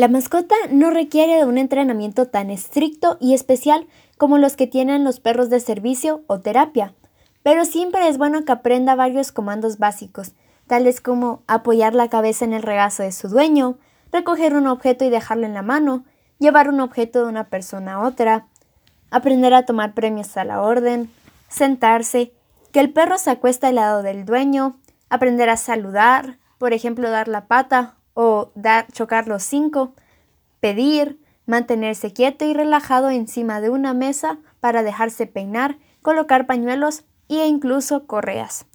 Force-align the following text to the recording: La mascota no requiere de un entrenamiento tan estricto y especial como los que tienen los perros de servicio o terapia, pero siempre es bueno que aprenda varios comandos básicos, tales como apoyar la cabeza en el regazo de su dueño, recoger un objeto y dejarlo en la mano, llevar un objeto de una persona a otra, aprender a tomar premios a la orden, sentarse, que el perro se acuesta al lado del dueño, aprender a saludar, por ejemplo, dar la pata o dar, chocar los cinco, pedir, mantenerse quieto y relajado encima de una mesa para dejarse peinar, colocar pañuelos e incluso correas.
La 0.00 0.08
mascota 0.08 0.54
no 0.70 0.88
requiere 0.88 1.36
de 1.36 1.44
un 1.44 1.58
entrenamiento 1.58 2.24
tan 2.24 2.48
estricto 2.48 3.18
y 3.20 3.34
especial 3.34 3.86
como 4.16 4.38
los 4.38 4.56
que 4.56 4.66
tienen 4.66 5.04
los 5.04 5.20
perros 5.20 5.50
de 5.50 5.60
servicio 5.60 6.22
o 6.26 6.40
terapia, 6.40 6.94
pero 7.42 7.66
siempre 7.66 8.08
es 8.08 8.16
bueno 8.16 8.46
que 8.46 8.52
aprenda 8.52 8.94
varios 8.94 9.30
comandos 9.30 9.76
básicos, 9.76 10.32
tales 10.66 11.02
como 11.02 11.42
apoyar 11.46 11.94
la 11.94 12.08
cabeza 12.08 12.46
en 12.46 12.54
el 12.54 12.62
regazo 12.62 13.02
de 13.02 13.12
su 13.12 13.28
dueño, 13.28 13.76
recoger 14.10 14.54
un 14.54 14.68
objeto 14.68 15.04
y 15.04 15.10
dejarlo 15.10 15.44
en 15.44 15.52
la 15.52 15.60
mano, 15.60 16.06
llevar 16.38 16.70
un 16.70 16.80
objeto 16.80 17.22
de 17.22 17.28
una 17.28 17.50
persona 17.50 17.96
a 17.96 18.00
otra, 18.00 18.46
aprender 19.10 19.52
a 19.52 19.66
tomar 19.66 19.92
premios 19.92 20.34
a 20.38 20.44
la 20.44 20.62
orden, 20.62 21.10
sentarse, 21.50 22.32
que 22.72 22.80
el 22.80 22.90
perro 22.90 23.18
se 23.18 23.32
acuesta 23.32 23.68
al 23.68 23.74
lado 23.74 24.02
del 24.02 24.24
dueño, 24.24 24.78
aprender 25.10 25.50
a 25.50 25.58
saludar, 25.58 26.38
por 26.56 26.72
ejemplo, 26.72 27.10
dar 27.10 27.28
la 27.28 27.48
pata 27.48 27.96
o 28.14 28.50
dar, 28.54 28.86
chocar 28.92 29.28
los 29.28 29.42
cinco, 29.42 29.94
pedir, 30.60 31.18
mantenerse 31.46 32.12
quieto 32.12 32.44
y 32.44 32.54
relajado 32.54 33.10
encima 33.10 33.60
de 33.60 33.70
una 33.70 33.94
mesa 33.94 34.38
para 34.60 34.82
dejarse 34.82 35.26
peinar, 35.26 35.78
colocar 36.02 36.46
pañuelos 36.46 37.04
e 37.28 37.46
incluso 37.46 38.06
correas. 38.06 38.66